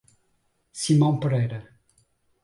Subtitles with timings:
[0.73, 1.61] Simão Pereira